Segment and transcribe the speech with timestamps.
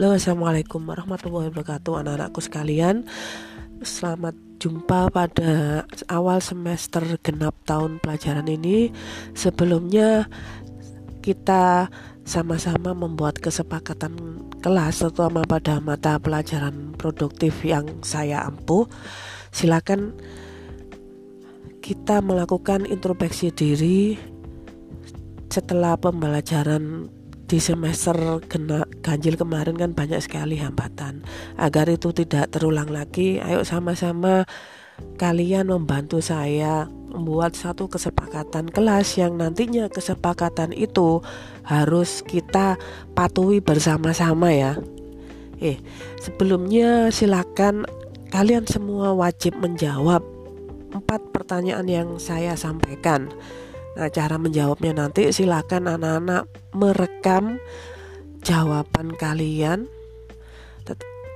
[0.00, 3.04] Halo assalamualaikum warahmatullahi wabarakatuh anak-anakku sekalian.
[3.84, 8.96] Selamat jumpa pada awal semester genap tahun pelajaran ini.
[9.36, 10.24] Sebelumnya
[11.20, 11.92] kita
[12.24, 18.88] sama-sama membuat kesepakatan kelas terutama pada mata pelajaran produktif yang saya ampuh.
[19.52, 20.16] Silakan
[21.84, 24.16] kita melakukan introspeksi diri
[25.52, 27.19] setelah pembelajaran
[27.50, 28.14] di semester
[28.46, 31.26] kena ganjil kemarin kan banyak sekali hambatan.
[31.58, 34.46] Agar itu tidak terulang lagi ayo sama-sama
[35.18, 41.26] kalian membantu saya membuat satu kesepakatan kelas yang nantinya kesepakatan itu
[41.66, 42.78] harus kita
[43.18, 44.78] patuhi bersama-sama ya.
[45.58, 45.82] Eh
[46.22, 47.82] sebelumnya silakan
[48.30, 50.22] kalian semua wajib menjawab
[50.94, 53.26] empat pertanyaan yang saya sampaikan
[54.00, 57.60] Nah, cara menjawabnya nanti silakan anak-anak merekam
[58.40, 59.84] jawaban kalian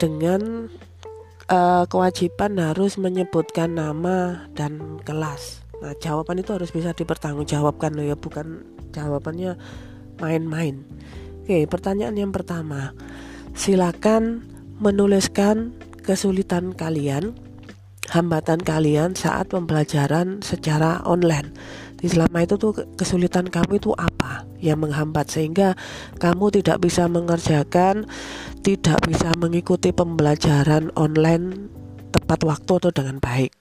[0.00, 0.72] dengan
[1.52, 5.60] uh, kewajiban harus menyebutkan nama dan kelas.
[5.84, 8.64] Nah, jawaban itu harus bisa dipertanggungjawabkan loh ya, bukan
[8.96, 9.60] jawabannya
[10.18, 10.80] main-main.
[11.44, 12.96] Oke, pertanyaan yang pertama.
[13.52, 14.40] Silakan
[14.80, 17.36] menuliskan kesulitan kalian,
[18.08, 21.52] hambatan kalian saat pembelajaran secara online
[22.10, 25.78] selama itu tuh kesulitan kamu itu apa yang menghambat sehingga
[26.20, 28.08] kamu tidak bisa mengerjakan,
[28.60, 31.70] tidak bisa mengikuti pembelajaran online
[32.12, 33.52] tepat waktu atau dengan baik.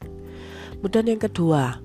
[0.79, 1.79] Kemudian yang kedua,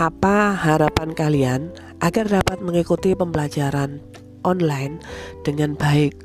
[0.00, 1.60] apa harapan kalian
[2.00, 4.00] agar dapat mengikuti pembelajaran
[4.46, 5.02] online
[5.44, 6.16] dengan baik?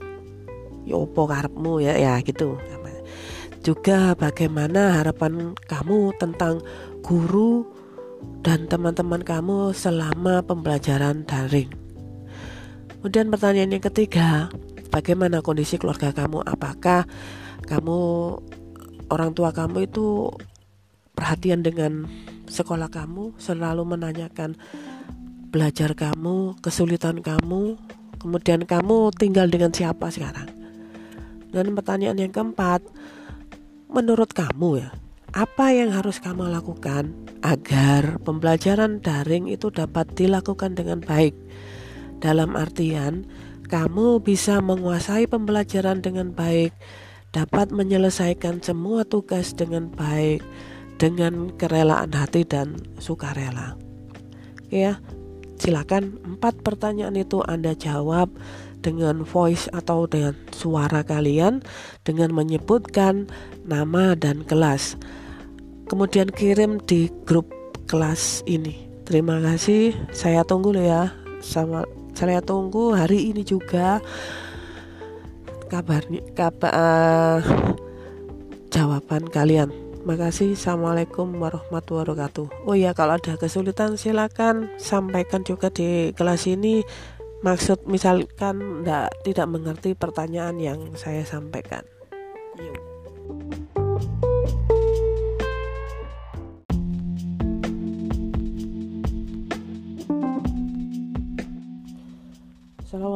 [0.85, 2.55] Yopo ya, karepmu ya ya gitu.
[3.65, 6.61] Juga bagaimana harapan kamu tentang
[7.01, 7.65] guru
[8.45, 11.69] dan teman-teman kamu selama pembelajaran daring.
[13.01, 14.49] Kemudian pertanyaan yang ketiga,
[14.89, 16.41] bagaimana kondisi keluarga kamu?
[16.45, 17.05] Apakah
[17.65, 17.99] kamu
[19.09, 20.33] orang tua kamu itu
[21.13, 22.09] perhatian dengan
[22.49, 24.57] sekolah kamu, selalu menanyakan
[25.49, 27.77] belajar kamu, kesulitan kamu,
[28.17, 30.49] kemudian kamu tinggal dengan siapa sekarang?
[31.53, 32.83] Dan pertanyaan yang keempat,
[33.87, 34.89] menurut kamu ya,
[35.35, 37.11] apa yang harus kamu lakukan
[37.43, 41.35] agar pembelajaran daring itu dapat dilakukan dengan baik?
[42.23, 43.27] Dalam artian,
[43.67, 46.71] kamu bisa menguasai pembelajaran dengan baik,
[47.35, 50.39] dapat menyelesaikan semua tugas dengan baik,
[51.03, 53.75] dengan kerelaan hati dan sukarela.
[54.71, 55.03] Ya,
[55.59, 58.31] silakan empat pertanyaan itu Anda jawab
[58.79, 61.59] dengan voice atau dengan suara kalian
[62.07, 63.27] dengan menyebutkan
[63.67, 64.95] nama dan kelas
[65.85, 67.49] kemudian kirim di grup
[67.85, 68.85] kelas ini.
[69.05, 69.93] Terima kasih.
[70.09, 71.13] Saya tunggu loh ya.
[71.41, 71.85] Sama
[72.17, 74.01] saya tunggu hari ini juga
[75.69, 77.39] kabarnya kabar uh,
[78.73, 79.69] jawaban kalian.
[80.05, 80.53] Makasih.
[80.53, 82.69] Assalamualaikum warahmatullahi wabarakatuh.
[82.69, 86.85] Oh ya, kalau ada kesulitan silakan sampaikan juga di kelas ini.
[87.41, 91.85] Maksud misalkan tidak tidak mengerti pertanyaan yang saya sampaikan.
[92.57, 93.64] Yuk.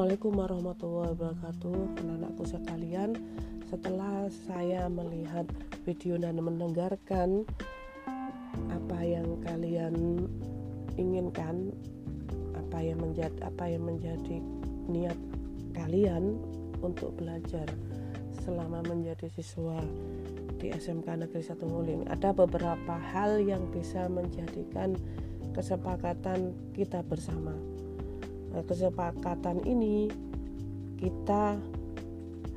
[0.10, 3.10] Assalamualaikum warahmatullahi wabarakatuh anak-anakku sekalian.
[3.70, 5.46] Setelah saya melihat
[5.86, 7.46] video dan mendengarkan
[8.74, 10.26] apa yang kalian
[10.98, 11.70] inginkan
[12.58, 14.42] apa yang menjadi apa yang menjadi
[14.90, 15.14] niat
[15.78, 16.42] kalian
[16.82, 17.70] untuk belajar
[18.42, 19.78] selama menjadi siswa
[20.58, 24.98] di SMK Negeri Satu Nguling ada beberapa hal yang bisa menjadikan
[25.54, 27.54] kesepakatan kita bersama
[28.54, 30.10] Kesepakatan ini
[31.00, 31.58] kita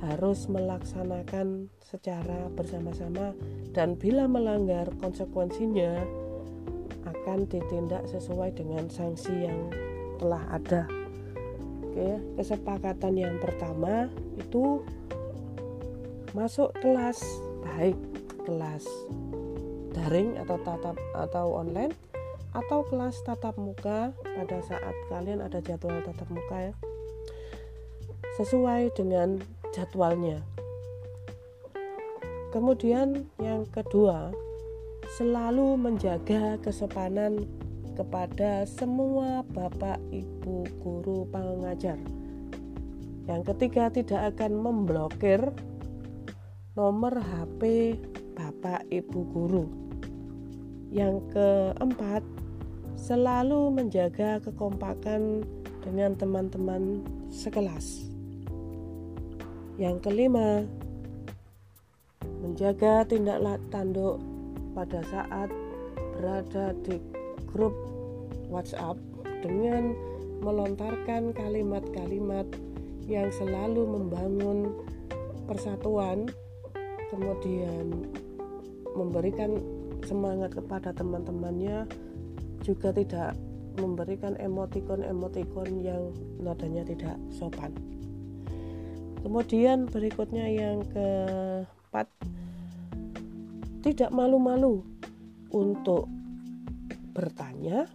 [0.03, 3.31] harus melaksanakan secara bersama-sama
[3.71, 6.03] dan bila melanggar konsekuensinya
[7.07, 9.71] akan ditindak sesuai dengan sanksi yang
[10.19, 10.91] telah ada.
[11.87, 14.83] Oke, kesepakatan yang pertama itu
[16.33, 17.21] masuk kelas
[17.63, 17.99] baik
[18.43, 18.83] kelas
[19.93, 21.93] daring atau tatap atau online
[22.53, 26.75] atau kelas tatap muka pada saat kalian ada jadwal tatap muka ya.
[28.37, 29.41] Sesuai dengan
[29.73, 30.45] jadwalnya.
[32.53, 34.33] Kemudian yang kedua
[35.17, 37.49] selalu menjaga kesepanan
[37.93, 42.01] kepada semua bapak ibu guru pengajar.
[43.29, 45.41] Yang ketiga tidak akan memblokir
[46.73, 47.95] nomor HP
[48.33, 49.65] bapak ibu guru.
[50.93, 52.25] Yang keempat
[53.03, 55.43] selalu menjaga kekompakan
[55.83, 57.03] dengan teman-teman
[57.35, 58.07] sekelas.
[59.75, 60.63] Yang kelima,
[62.39, 63.43] menjaga tindak
[63.75, 64.23] tanduk
[64.79, 65.51] pada saat
[66.15, 67.03] berada di
[67.51, 67.75] grup
[68.47, 68.95] WhatsApp
[69.43, 69.99] dengan
[70.39, 72.47] melontarkan kalimat-kalimat
[73.11, 74.79] yang selalu membangun
[75.51, 76.31] persatuan,
[77.11, 78.07] kemudian
[78.95, 79.59] memberikan
[80.07, 81.91] semangat kepada teman-temannya,
[82.63, 83.35] juga tidak
[83.77, 87.73] memberikan emotikon-emotikon yang nadanya tidak sopan.
[89.23, 92.11] Kemudian berikutnya yang keempat,
[93.87, 94.83] tidak malu-malu
[95.55, 96.11] untuk
[97.15, 97.87] bertanya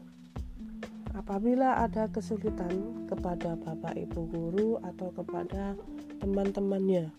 [1.18, 5.75] apabila ada kesulitan kepada Bapak Ibu guru atau kepada
[6.24, 7.12] teman-temannya.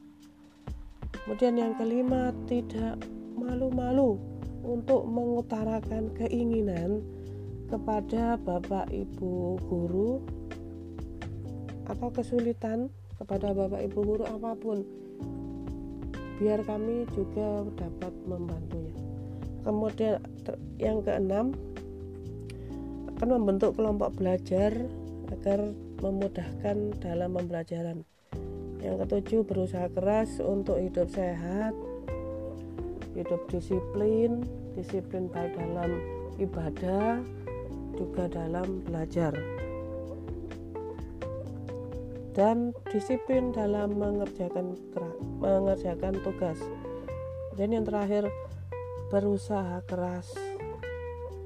[1.12, 2.96] Kemudian yang kelima, tidak
[3.36, 4.16] malu-malu
[4.64, 7.04] untuk mengutarakan keinginan
[7.68, 10.24] kepada Bapak Ibu guru
[11.88, 12.88] atau kesulitan
[13.20, 14.84] kepada Bapak Ibu guru apa pun
[16.38, 18.94] biar kami juga dapat membantunya.
[19.66, 20.22] Kemudian
[20.80, 21.52] yang keenam
[23.18, 24.72] akan membentuk kelompok belajar
[25.34, 28.06] agar memudahkan dalam pembelajaran.
[28.78, 31.74] Yang ketujuh berusaha keras untuk hidup sehat,
[33.18, 34.46] hidup disiplin,
[34.78, 35.98] disiplin baik dalam
[36.38, 37.18] ibadah
[37.98, 39.34] juga dalam belajar
[42.38, 44.78] dan disiplin dalam mengerjakan
[45.42, 46.62] mengerjakan tugas.
[47.58, 48.30] Dan yang terakhir
[49.10, 50.30] berusaha keras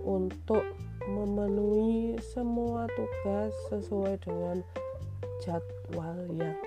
[0.04, 0.60] untuk
[1.08, 4.60] memenuhi semua tugas sesuai dengan
[5.40, 6.60] jadwal yang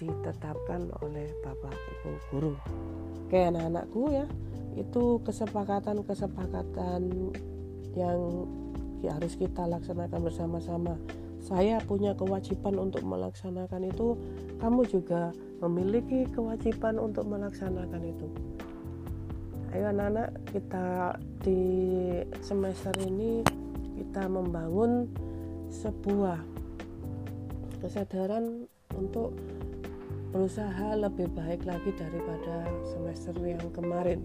[0.00, 2.56] ditetapkan oleh Bapak Ibu guru.
[3.28, 4.24] Kayak anak-anakku ya,
[4.80, 7.02] itu kesepakatan-kesepakatan
[7.96, 8.46] yang
[9.00, 10.94] ya harus kita laksanakan bersama-sama.
[11.40, 14.18] Saya punya kewajiban untuk melaksanakan itu,
[14.60, 15.30] kamu juga
[15.64, 18.28] memiliki kewajiban untuk melaksanakan itu
[19.76, 21.60] ayo anak-anak kita di
[22.40, 23.44] semester ini
[23.92, 25.04] kita membangun
[25.68, 26.40] sebuah
[27.84, 28.64] kesadaran
[28.96, 29.36] untuk
[30.32, 34.24] berusaha lebih baik lagi daripada semester yang kemarin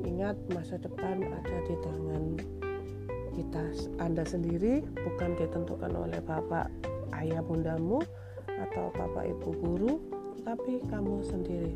[0.00, 2.24] ingat masa depan ada di tangan
[3.34, 3.64] kita
[4.02, 6.70] Anda sendiri bukan ditentukan oleh bapak
[7.18, 8.02] ayah bundamu
[8.46, 9.92] atau bapak ibu guru
[10.42, 11.72] tapi kamu sendiri.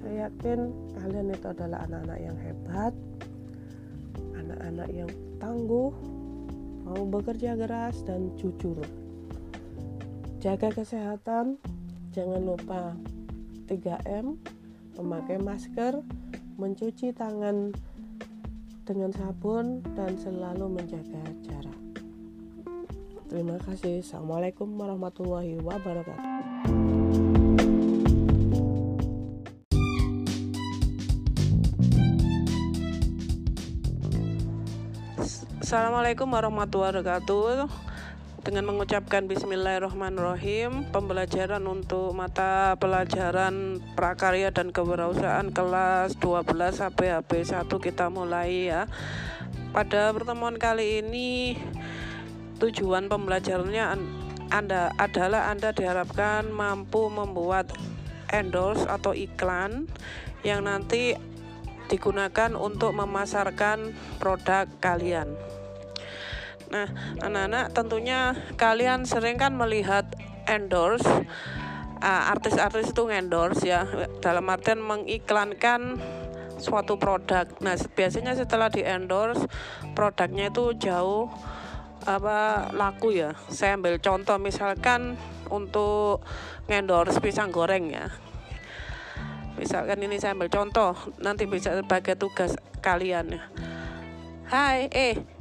[0.00, 2.94] Saya yakin kalian itu adalah anak-anak yang hebat
[4.50, 5.94] anak-anak yang tangguh
[6.82, 8.82] mau bekerja keras dan jujur.
[10.42, 11.60] Jaga kesehatan
[12.10, 12.98] jangan lupa
[13.70, 14.34] 3M
[14.98, 16.02] memakai masker
[16.58, 17.70] mencuci tangan
[18.90, 21.78] dengan sabun dan selalu menjaga jarak.
[23.30, 24.02] Terima kasih.
[24.02, 26.26] Assalamualaikum warahmatullahi wabarakatuh.
[35.62, 37.89] Assalamualaikum warahmatullahi wabarakatuh
[38.40, 46.48] dengan mengucapkan Bismillahirrahmanirrahim pembelajaran untuk mata pelajaran prakarya dan kewirausahaan kelas 12
[46.80, 48.88] HPHP 1 kita mulai ya
[49.76, 51.60] pada pertemuan kali ini
[52.56, 53.84] tujuan pembelajarannya
[54.50, 57.70] anda adalah Anda diharapkan mampu membuat
[58.34, 59.86] endorse atau iklan
[60.42, 61.14] yang nanti
[61.86, 65.59] digunakan untuk memasarkan produk kalian.
[66.70, 66.86] Nah,
[67.18, 70.06] anak-anak tentunya kalian sering kan melihat
[70.46, 71.06] endorse
[71.98, 73.90] uh, artis-artis itu endorse ya
[74.22, 75.98] dalam artian mengiklankan
[76.62, 77.50] suatu produk.
[77.58, 79.50] Nah, biasanya setelah di endorse
[79.98, 81.26] produknya itu jauh
[82.06, 83.34] apa laku ya.
[83.50, 85.18] Saya ambil contoh misalkan
[85.50, 86.22] untuk
[86.70, 88.14] endorse pisang goreng ya.
[89.58, 93.42] Misalkan ini saya ambil contoh, nanti bisa sebagai tugas kalian ya.
[94.48, 95.39] Hai, eh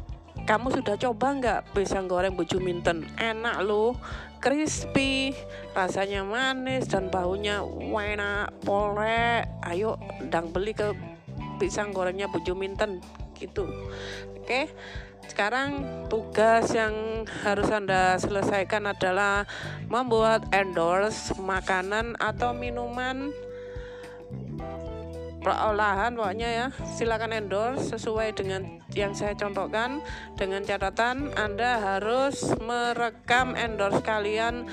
[0.50, 3.06] kamu sudah coba nggak pisang goreng buju minten?
[3.22, 3.94] Enak loh,
[4.42, 5.30] crispy,
[5.78, 9.46] rasanya manis dan baunya enak, polek.
[9.62, 10.02] Ayo,
[10.34, 10.98] dang beli ke
[11.62, 12.98] pisang gorengnya buju minten
[13.38, 13.70] gitu.
[14.42, 14.74] Oke.
[15.30, 19.46] Sekarang tugas yang harus Anda selesaikan adalah
[19.86, 23.30] membuat endorse makanan atau minuman
[25.40, 26.66] perolahan pokoknya ya.
[26.96, 30.04] Silakan endorse sesuai dengan yang saya contohkan.
[30.36, 34.68] Dengan catatan Anda harus merekam endorse kalian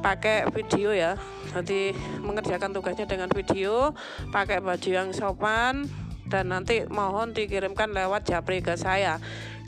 [0.00, 1.18] pakai video ya.
[1.52, 3.94] Nanti mengerjakan tugasnya dengan video
[4.30, 5.88] pakai baju yang sopan
[6.28, 9.18] dan nanti mohon dikirimkan lewat japri ke saya.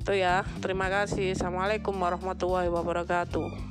[0.01, 0.47] Itu ya.
[0.63, 1.35] Terima kasih.
[1.37, 3.70] Assalamualaikum warahmatullahi wabarakatuh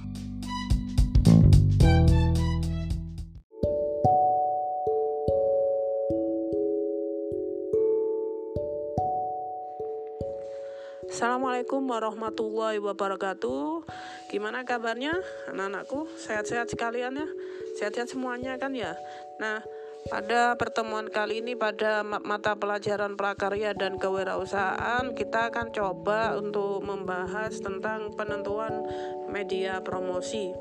[11.20, 13.84] Assalamualaikum warahmatullahi wabarakatuh
[14.32, 15.20] Gimana kabarnya
[15.52, 16.08] anak-anakku?
[16.16, 17.28] Sehat-sehat sekalian ya?
[17.76, 18.96] Sehat-sehat semuanya kan ya?
[19.36, 19.60] Nah,
[20.08, 27.52] pada pertemuan kali ini pada mata pelajaran prakarya dan kewirausahaan kita akan coba untuk membahas
[27.60, 28.88] tentang penentuan
[29.28, 30.56] media promosi.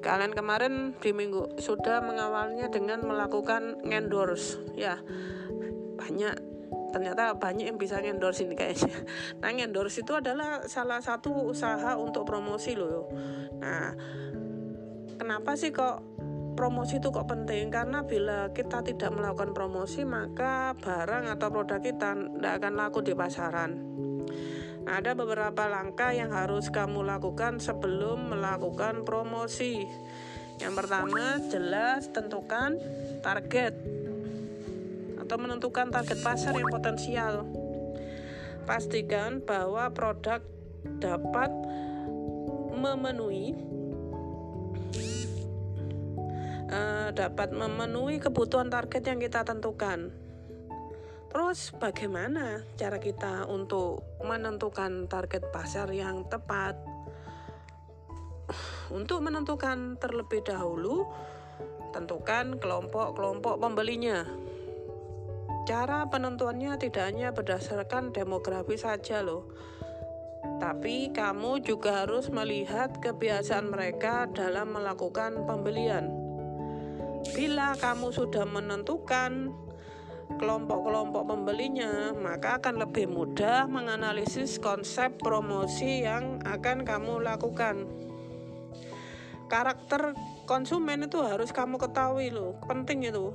[0.00, 4.96] Kalian kemarin di minggu sudah mengawalnya dengan melakukan endorse ya.
[6.00, 6.45] Banyak
[6.96, 8.96] ternyata banyak yang bisa endorse ini kayaknya.
[9.44, 13.12] Nah endorse itu adalah salah satu usaha untuk promosi loh.
[13.60, 13.92] Nah
[15.20, 16.00] kenapa sih kok
[16.56, 17.68] promosi itu kok penting?
[17.68, 23.12] Karena bila kita tidak melakukan promosi maka barang atau produk kita tidak akan laku di
[23.12, 23.72] pasaran.
[24.86, 29.82] Nah, ada beberapa langkah yang harus kamu lakukan sebelum melakukan promosi.
[30.62, 32.78] Yang pertama, jelas tentukan
[33.18, 34.05] target
[35.26, 37.42] atau menentukan target pasar yang potensial.
[38.62, 40.38] Pastikan bahwa produk
[41.02, 41.50] dapat
[42.78, 43.58] memenuhi
[46.70, 50.14] uh, dapat memenuhi kebutuhan target yang kita tentukan.
[51.26, 56.78] Terus bagaimana cara kita untuk menentukan target pasar yang tepat?
[58.94, 61.10] Untuk menentukan terlebih dahulu,
[61.90, 64.22] tentukan kelompok-kelompok pembelinya.
[65.66, 69.50] Cara penentuannya tidak hanya berdasarkan demografi saja loh.
[70.62, 76.06] Tapi kamu juga harus melihat kebiasaan mereka dalam melakukan pembelian.
[77.34, 79.50] Bila kamu sudah menentukan
[80.38, 87.90] kelompok-kelompok pembelinya, maka akan lebih mudah menganalisis konsep promosi yang akan kamu lakukan.
[89.50, 90.14] Karakter
[90.46, 93.34] konsumen itu harus kamu ketahui loh, penting itu.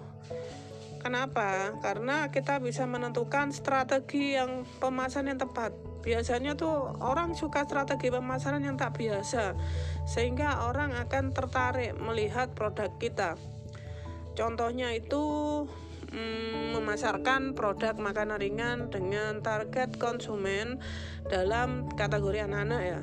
[1.01, 1.73] Kenapa?
[1.81, 5.73] Karena kita bisa menentukan strategi yang pemasaran yang tepat.
[6.05, 9.57] Biasanya tuh orang suka strategi pemasaran yang tak biasa,
[10.05, 13.33] sehingga orang akan tertarik melihat produk kita.
[14.37, 15.21] Contohnya itu
[16.13, 20.77] hmm, memasarkan produk makanan ringan dengan target konsumen
[21.29, 23.01] dalam kategori anak-anak ya.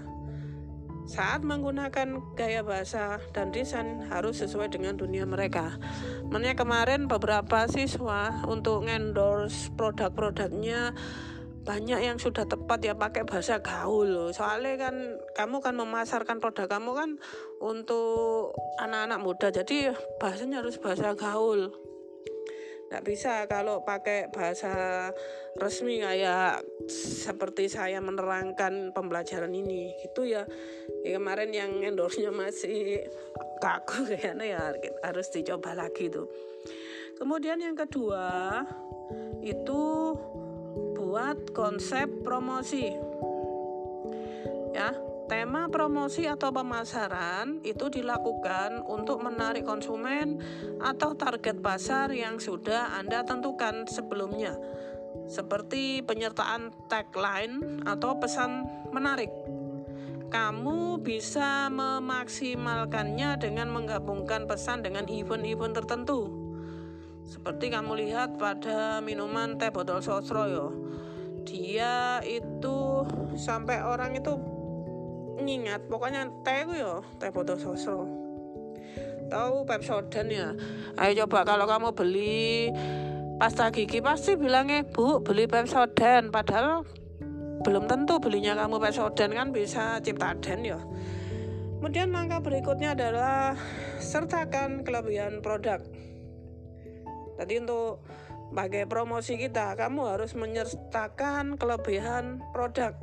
[1.09, 5.81] Saat menggunakan gaya bahasa dan desain harus sesuai dengan dunia mereka.
[6.29, 10.93] Makanya kemarin beberapa siswa untuk endorse produk-produknya
[11.65, 14.29] banyak yang sudah tepat ya pakai bahasa gaul loh.
[14.37, 14.95] Soalnya kan
[15.33, 17.11] kamu kan memasarkan produk kamu kan
[17.61, 19.49] untuk anak-anak muda.
[19.49, 21.73] Jadi bahasanya harus bahasa gaul
[22.89, 25.09] nggak bisa kalau pakai bahasa
[25.61, 29.93] resmi kayak seperti saya menerangkan pembelajaran ini.
[30.01, 30.49] Gitu ya,
[31.05, 33.05] ya kemarin yang endorse-nya masih
[33.61, 34.63] kaku kayaknya ya
[35.05, 36.29] harus dicoba lagi tuh.
[37.19, 38.63] Kemudian yang kedua
[39.45, 40.15] itu
[40.95, 42.95] buat konsep promosi
[45.49, 50.45] Tema promosi atau pemasaran itu dilakukan untuk menarik konsumen
[50.77, 54.61] atau target pasar yang sudah Anda tentukan sebelumnya,
[55.25, 59.33] seperti penyertaan tagline atau pesan menarik.
[60.29, 66.29] Kamu bisa memaksimalkannya dengan menggabungkan pesan dengan event-event tertentu.
[67.25, 70.67] Seperti kamu lihat pada minuman teh botol sosro yo.
[71.49, 74.58] Dia itu sampai orang itu
[75.39, 78.05] ngingat pokoknya teh ya teh botol sosro.
[79.29, 80.49] Tahu Pepsodent ya?
[80.97, 82.73] Ayo coba kalau kamu beli
[83.37, 86.83] pasta gigi pasti bilangnya bu beli Pepsodent padahal
[87.63, 90.81] belum tentu belinya kamu Pepsodent kan bisa Ciptaden ya
[91.79, 93.55] kemudian langkah berikutnya adalah
[94.03, 95.79] sertakan kelebihan produk.
[97.39, 98.03] Tadi untuk
[98.51, 102.97] sebagai promosi kita kamu harus menyertakan kelebihan produk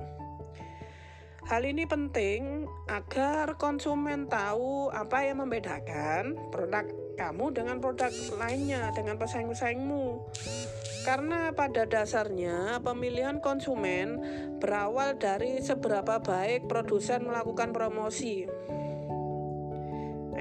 [1.46, 6.90] Hal ini penting agar konsumen tahu apa yang membedakan produk
[7.22, 8.10] kamu dengan produk
[8.42, 10.26] lainnya, dengan pesaing-pesaingmu.
[11.06, 14.18] Karena pada dasarnya pemilihan konsumen
[14.58, 18.50] berawal dari seberapa baik produsen melakukan promosi.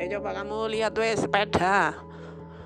[0.00, 2.00] Ayo coba kamu lihat wes sepeda.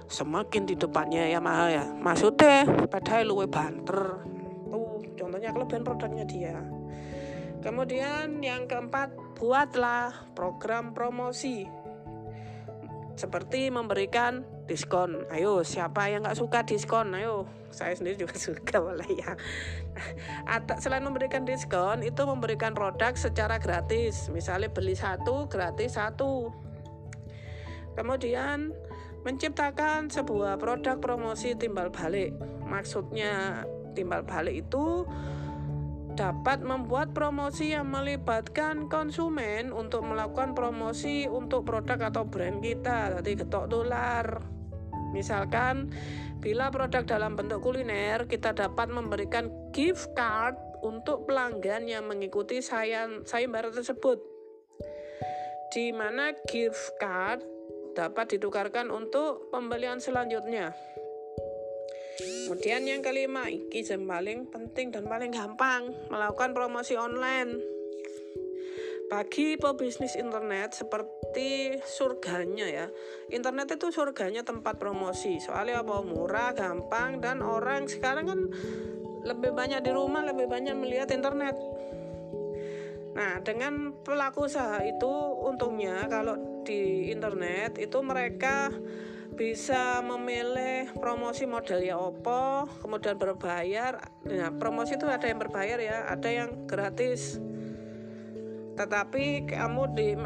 [0.06, 1.84] Semakin di depannya ya mahal ya.
[1.90, 4.22] Maksudnya sepeda luwe banter.
[4.70, 6.77] Tuh contohnya kelebihan produknya dia.
[7.58, 11.66] Kemudian yang keempat, buatlah program promosi
[13.18, 15.26] seperti memberikan diskon.
[15.34, 17.18] Ayo, siapa yang nggak suka diskon?
[17.18, 19.34] Ayo, saya sendiri juga suka boleh ya.
[20.46, 24.30] Atau selain memberikan diskon, itu memberikan produk secara gratis.
[24.30, 26.54] Misalnya beli satu gratis satu.
[27.98, 28.70] Kemudian
[29.26, 32.30] menciptakan sebuah produk promosi timbal balik.
[32.62, 33.66] Maksudnya
[33.98, 35.02] timbal balik itu
[36.18, 43.22] dapat membuat promosi yang melibatkan konsumen untuk melakukan promosi untuk produk atau brand kita.
[43.22, 44.42] Tadi getok dolar.
[45.14, 45.94] Misalkan
[46.42, 52.58] bila produk dalam bentuk kuliner, kita dapat memberikan gift card untuk pelanggan yang mengikuti
[53.22, 54.18] sayembara tersebut.
[55.70, 57.46] Di mana gift card
[57.94, 60.74] dapat ditukarkan untuk pembelian selanjutnya.
[62.48, 67.60] Kemudian yang kelima, ini yang paling penting dan paling gampang, melakukan promosi online.
[69.12, 72.86] Bagi pebisnis internet seperti surganya ya.
[73.28, 75.36] Internet itu surganya tempat promosi.
[75.44, 78.40] Soalnya apa murah, gampang dan orang sekarang kan
[79.28, 81.52] lebih banyak di rumah, lebih banyak melihat internet.
[83.12, 85.12] Nah, dengan pelaku usaha itu
[85.44, 88.72] untungnya kalau di internet itu mereka
[89.38, 94.02] bisa memilih promosi model ya Oppo, kemudian berbayar.
[94.26, 97.38] Nah, promosi itu ada yang berbayar ya, ada yang gratis.
[98.74, 100.18] Tetapi kamu di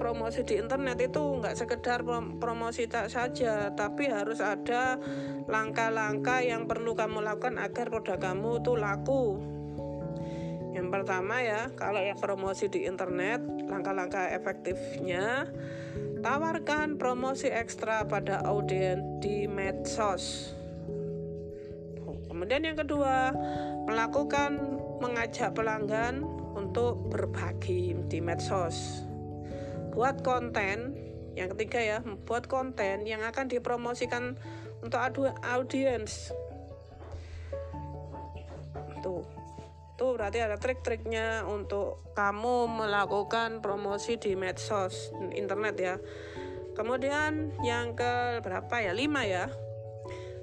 [0.00, 2.00] promosi di internet itu nggak sekedar
[2.40, 4.96] promosi tak saja, tapi harus ada
[5.44, 9.24] langkah-langkah yang perlu kamu lakukan agar produk kamu itu laku.
[10.72, 15.44] Yang pertama ya, kalau yang promosi di internet, langkah-langkah efektifnya
[16.18, 20.50] Tawarkan promosi ekstra pada audiens di medsos.
[22.26, 23.30] Kemudian yang kedua,
[23.86, 26.26] melakukan mengajak pelanggan
[26.58, 29.06] untuk berbagi di medsos.
[29.94, 30.98] Buat konten,
[31.38, 34.34] yang ketiga ya, buat konten yang akan dipromosikan
[34.82, 34.98] untuk
[35.46, 36.34] audiens.
[39.06, 39.37] Tuh
[39.98, 45.98] itu berarti ada trik-triknya untuk kamu melakukan promosi di medsos internet ya.
[46.78, 48.94] Kemudian yang ke berapa ya?
[48.94, 49.50] Lima ya.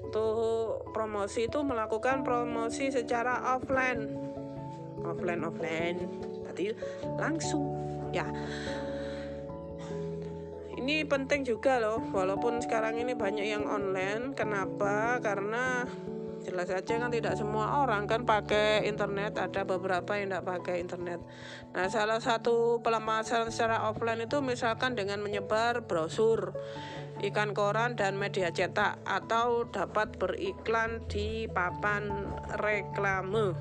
[0.03, 4.19] Untuk promosi itu melakukan promosi secara offline.
[5.07, 6.03] Offline offline.
[6.43, 6.75] Berarti
[7.15, 7.63] langsung
[8.11, 8.27] ya.
[10.75, 14.35] Ini penting juga loh walaupun sekarang ini banyak yang online.
[14.35, 15.23] Kenapa?
[15.23, 15.87] Karena
[16.45, 21.19] jelas saja kan tidak semua orang kan pakai internet ada beberapa yang tidak pakai internet.
[21.73, 26.53] Nah salah satu pelemasan secara offline itu misalkan dengan menyebar brosur
[27.25, 32.29] ikan koran dan media cetak atau dapat beriklan di papan
[32.61, 33.57] reklame.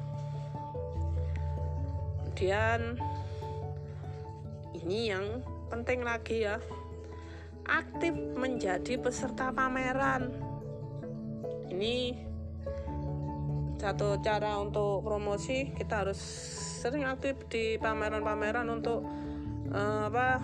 [2.34, 2.98] Kemudian
[4.74, 6.58] ini yang penting lagi ya
[7.64, 10.34] aktif menjadi peserta pameran.
[11.70, 12.33] Ini
[13.84, 16.16] satu cara untuk promosi kita harus
[16.80, 19.04] sering aktif di pameran-pameran untuk
[19.68, 20.40] uh, apa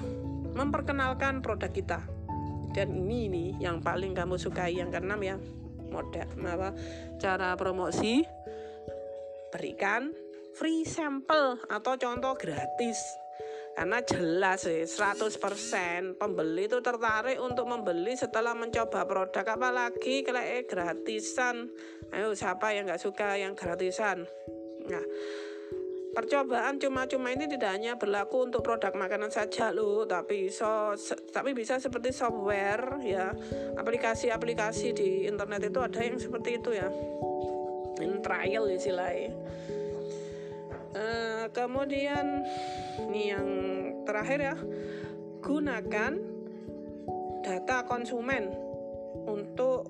[0.53, 2.05] memperkenalkan produk kita.
[2.77, 5.37] Dan ini nih yang paling kamu sukai yang keenam ya.
[5.89, 6.71] Model apa
[7.19, 8.23] cara promosi
[9.51, 10.13] berikan
[10.55, 13.20] free sample atau contoh gratis
[13.81, 15.41] karena jelas sih 100%
[16.21, 19.57] pembeli itu tertarik untuk membeli setelah mencoba produk.
[19.57, 21.73] Apalagi kalau eh gratisan.
[22.13, 24.29] Ayo siapa yang nggak suka yang gratisan?
[24.85, 25.01] Nah
[26.13, 30.93] percobaan cuma-cuma ini tidak hanya berlaku untuk produk makanan saja loh tapi so
[31.33, 33.33] tapi bisa seperti software ya.
[33.81, 36.93] Aplikasi-aplikasi di internet itu ada yang seperti itu ya.
[38.05, 39.33] In trial istilahnya
[40.95, 42.47] uh, kemudian
[43.09, 43.49] ini yang
[44.05, 44.57] terakhir ya
[45.41, 46.13] gunakan
[47.41, 48.53] data konsumen
[49.25, 49.89] untuk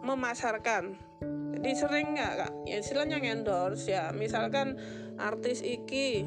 [0.00, 0.96] memasarkan.
[1.60, 2.52] Jadi sering nggak kak?
[2.64, 4.12] Ya istilahnya endorse ya.
[4.16, 4.80] Misalkan
[5.20, 6.24] artis iki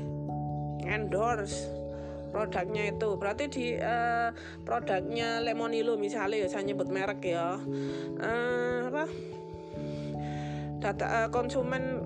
[0.85, 1.69] endorse
[2.29, 3.09] produknya itu.
[3.17, 4.33] Berarti di uh,
[4.65, 7.57] produknya Lemonilo misalnya ya saya nyebut merek ya.
[8.17, 9.05] Uh, apa?
[10.81, 12.02] Data uh, konsumen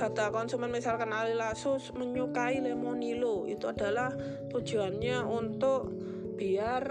[0.00, 3.44] data konsumen misalkan Ali Lasus menyukai Lemonilo.
[3.44, 4.08] Itu adalah
[4.48, 5.92] tujuannya untuk
[6.40, 6.82] biar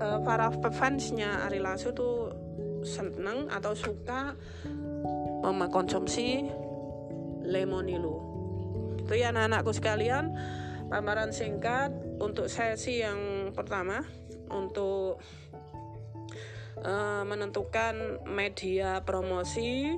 [0.00, 2.32] uh, para fansnya Ari Lasso tuh
[2.80, 4.32] seneng atau suka
[5.44, 6.48] mengkonsumsi
[7.44, 8.16] Lemonilo.
[9.04, 10.32] Itu ya anak-anakku sekalian.
[10.88, 14.00] Pameran singkat untuk sesi yang pertama
[14.48, 15.20] untuk
[16.80, 19.96] uh, menentukan media promosi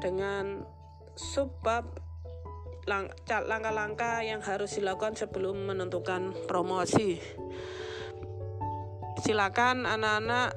[0.00, 0.75] dengan
[1.16, 2.06] subbab
[3.26, 7.18] langkah-langkah yang harus dilakukan sebelum menentukan promosi.
[9.24, 10.54] Silakan anak-anak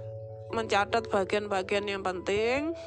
[0.54, 2.78] mencatat bagian-bagian yang penting.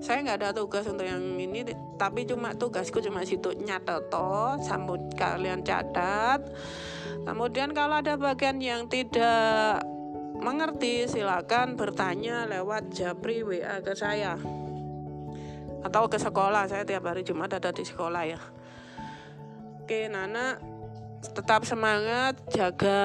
[0.00, 1.66] Saya nggak ada tugas untuk yang ini,
[1.98, 6.40] tapi cuma tugasku cuma situ nyatet toh, sambut kalian catat.
[7.26, 9.82] Kemudian kalau ada bagian yang tidak
[10.38, 14.38] mengerti, silakan bertanya lewat Japri WA ke saya
[15.86, 18.40] atau ke sekolah saya tiap hari Jumat ada di sekolah ya
[19.86, 20.58] Oke, Nana
[21.22, 22.98] tetap semangat, jaga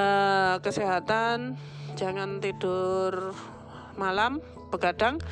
[0.58, 1.54] kesehatan,
[1.94, 3.38] jangan tidur
[3.94, 4.42] malam,
[4.74, 5.22] begadang.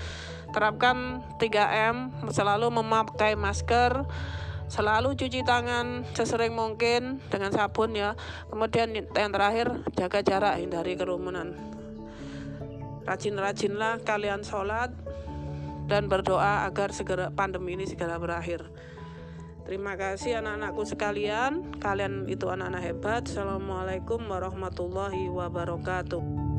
[0.54, 4.06] Terapkan 3M, selalu memakai masker,
[4.70, 8.14] selalu cuci tangan sesering mungkin dengan sabun ya.
[8.46, 11.58] Kemudian yang terakhir, jaga jarak, hindari kerumunan.
[13.10, 14.94] Rajin-rajinlah kalian sholat
[15.90, 18.70] dan berdoa agar segera pandemi ini segera berakhir.
[19.66, 21.82] Terima kasih anak-anakku sekalian.
[21.82, 23.22] Kalian itu anak-anak hebat.
[23.26, 26.49] Assalamualaikum warahmatullahi wabarakatuh.